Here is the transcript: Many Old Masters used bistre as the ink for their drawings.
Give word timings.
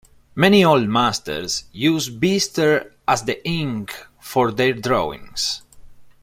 Many 0.33 0.63
Old 0.65 0.87
Masters 0.89 1.65
used 1.71 2.19
bistre 2.19 2.93
as 3.07 3.21
the 3.21 3.45
ink 3.47 3.93
for 4.19 4.49
their 4.51 4.73
drawings. 4.73 5.61